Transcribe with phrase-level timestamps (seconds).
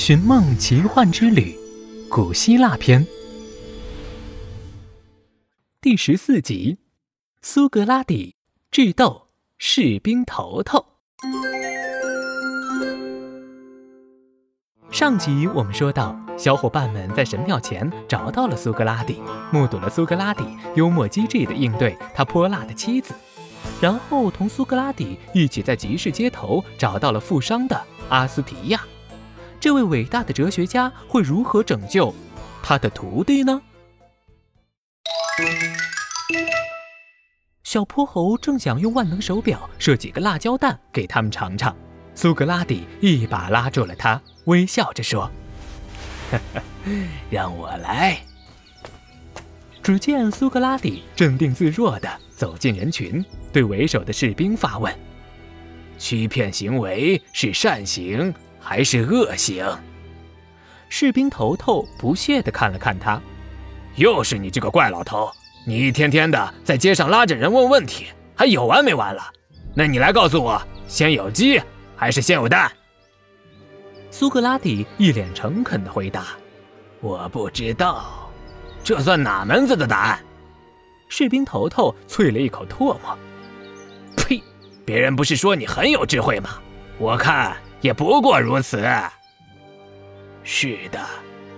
[0.00, 1.54] 寻梦奇幻之旅》
[2.08, 3.06] 古希腊篇
[5.78, 6.78] 第十四集：
[7.42, 8.34] 苏格拉底
[8.70, 9.26] 智斗
[9.58, 10.86] 士兵头头。
[14.90, 19.20] 上集我们说到，小伙伴们在神庙前找到了苏格拉底，
[19.52, 20.42] 目睹了苏格拉底
[20.76, 23.12] 幽默机智的应对他泼辣的妻子，
[23.82, 27.78] 然后同苏格拉底一起在集市街头找到了负伤的
[28.08, 28.82] 阿斯提亚。
[29.60, 32.14] 这位伟大的哲学家会如何拯救
[32.62, 33.60] 他的徒弟呢？
[37.62, 41.76] 小泼猴正想用万能手表射几个辣椒弹给他们尝尝，
[42.14, 45.30] 苏格拉底一把拉住了他，微笑着说
[47.30, 48.18] ：“让我来。”
[49.82, 54.92] 只见苏格拉底镇定自若地走进人群，对为首的士兵发问
[55.98, 58.34] ：“欺骗行为是善行？”
[58.70, 59.66] 还是恶行。
[60.88, 63.20] 士兵头头不屑地看了看他，
[63.96, 65.28] 又是你这个怪老头！
[65.66, 69.20] 你一天天的在街上拉着人问问题，还有完没完了？
[69.74, 71.60] 那你来告诉我，先有鸡
[71.96, 72.70] 还是先有蛋？
[74.08, 76.28] 苏格拉底一脸诚恳地回答
[77.02, 78.30] ：“我不知道，
[78.84, 80.20] 这算哪门子的答案？”
[81.10, 83.18] 士兵头头啐了一口唾沫
[84.16, 84.40] ：“呸！
[84.84, 86.50] 别人不是说你很有智慧吗？
[86.98, 88.84] 我看。”也不过如此。
[90.42, 91.04] 是的，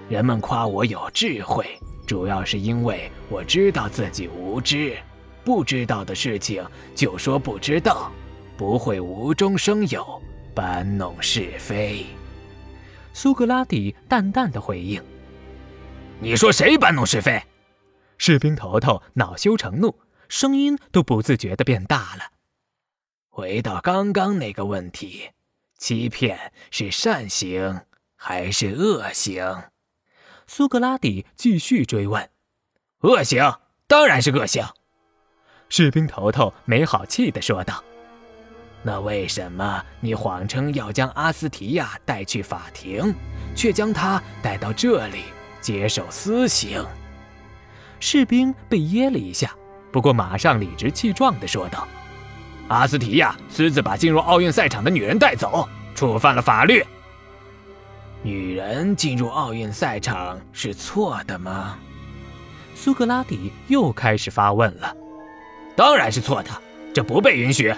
[0.09, 1.65] 人们夸我有智慧，
[2.07, 4.97] 主要是因为我知道自己无知，
[5.45, 8.11] 不知道的事情就说不知道，
[8.57, 10.21] 不会无中生有，
[10.55, 12.07] 搬弄是非。
[13.13, 15.03] 苏格拉底淡淡的回应
[16.21, 17.43] ：“你说谁搬弄是非？”
[18.19, 22.23] 士兵头头恼羞成怒，声音都不自觉的变大了。
[23.29, 25.31] 回到刚刚那个问题。
[25.83, 27.81] 欺骗是善行
[28.15, 29.65] 还是恶行？
[30.47, 32.31] 苏格拉底继续追问。
[33.01, 34.65] 恶行，当然是恶行。
[35.69, 37.83] 士兵头头没好气地说道
[38.85, 43.13] ：“那为什么你谎称要将阿斯提亚带去法庭，
[43.57, 45.25] 却将他带到这里
[45.61, 46.87] 接受私刑？”
[47.99, 49.53] 士兵被噎了一下，
[49.91, 51.89] 不过马上理直气壮地说道。
[52.73, 56.85] 阿斯提亚私自把进入奥运赛场的女人带走，触犯了法律。
[58.23, 61.79] 女人进入奥运赛场是错的吗？
[62.75, 64.97] 苏格拉底又开始发问了。
[65.77, 66.51] 当然是错的，
[66.95, 67.75] 这不被允许。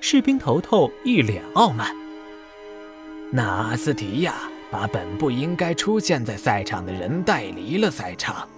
[0.00, 1.94] 士兵头头一脸傲慢。
[3.30, 4.34] 那阿斯提亚
[4.70, 8.48] 把本不应该出现在赛场的人带离了赛场，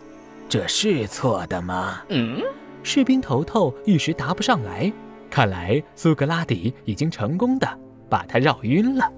[0.48, 2.02] 这是错的吗？
[2.08, 2.42] 嗯。
[2.82, 4.92] 士兵头头一时答不上来。
[5.30, 9.10] 看来苏格拉底已经成功的把他绕晕了。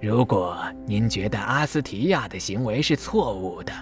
[0.00, 3.72] 如果您觉得阿斯提亚的行为是错误的，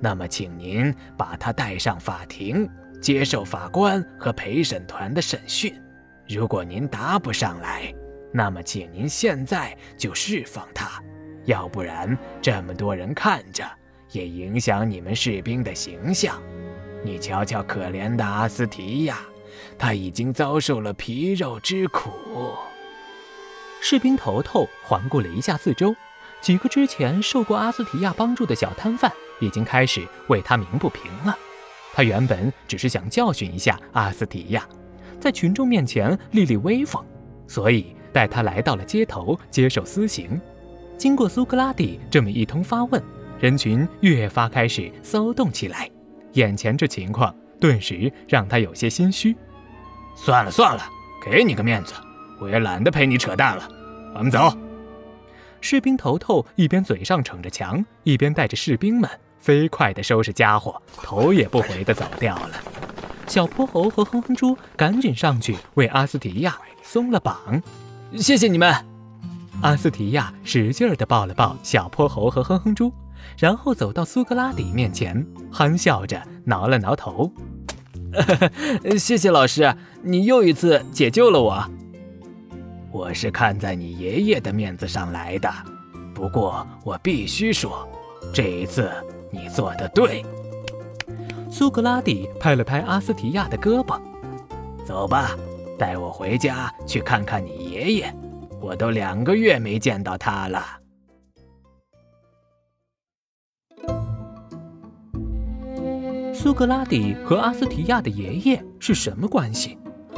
[0.00, 2.68] 那么请您把他带上法庭，
[3.00, 5.74] 接受法官和陪审团的审讯。
[6.28, 7.92] 如果您答不上来，
[8.32, 11.02] 那么请您现在就释放他，
[11.44, 13.64] 要不然这么多人看着，
[14.12, 16.40] 也影响你们士兵的形象。
[17.02, 19.18] 你瞧瞧可怜的阿斯提亚。
[19.78, 22.10] 他已经遭受了皮肉之苦。
[23.80, 25.94] 士兵头头环顾了一下四周，
[26.40, 29.10] 几个之前受过阿斯提亚帮助的小摊贩
[29.40, 31.36] 已经开始为他鸣不平了。
[31.92, 34.68] 他原本只是想教训一下阿斯提亚，
[35.18, 37.04] 在群众面前立立威风，
[37.46, 40.40] 所以带他来到了街头接受私刑。
[40.96, 43.02] 经过苏格拉底这么一通发问，
[43.40, 45.90] 人群越发开始骚动起来。
[46.34, 49.36] 眼前这情况顿时让他有些心虚。
[50.16, 50.82] 算了算了，
[51.24, 51.94] 给你个面子，
[52.40, 53.68] 我也懒得陪你扯淡了。
[54.14, 54.52] 我们走。
[55.60, 62.50] 士兵头头一边嘴上逞着强，一边带着士兵们飞快地收拾家伙，头也不回地走掉了。
[63.26, 67.62] 小泼猴和哼哼猪赶紧上去为阿斯提亚松了绑。
[68.16, 68.74] 谢谢你们。
[69.62, 72.92] 阿斯提亚使劲地抱了抱小泼猴和哼哼猪，
[73.38, 77.32] 然后走到苏格拉底面前，憨笑着挠了挠头。
[78.98, 81.64] 谢谢老师，你又一次解救了我。
[82.90, 85.48] 我是看在你爷爷的面子上来的，
[86.12, 87.88] 不过我必须说，
[88.32, 88.90] 这一次
[89.30, 90.24] 你做的对。
[91.48, 94.00] 苏格拉底拍了拍阿斯提亚的胳膊，
[94.84, 95.36] 走吧，
[95.78, 98.14] 带我回家去看看你爷爷，
[98.60, 100.79] 我都两个月没见到他了。
[106.42, 109.76] 苏格拉底和阿斯提亚的爷爷是什么关系？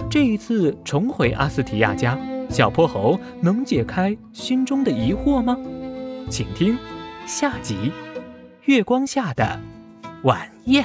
[0.09, 2.17] 这一次重回阿斯提亚家，
[2.49, 5.59] 小泼猴能解开心中的疑惑吗？
[6.31, 6.79] 请听
[7.27, 7.75] 下集
[8.67, 9.59] 《月光下的
[10.23, 10.85] 晚宴》。